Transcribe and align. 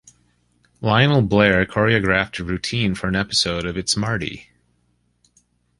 Lionel 0.81 1.21
Blair 1.21 1.63
choreographed 1.63 2.39
a 2.39 2.43
routine 2.43 2.95
for 2.95 3.05
an 3.07 3.15
episode 3.15 3.67
of 3.67 3.77
"It's 3.77 3.95
Marty". 3.95 4.49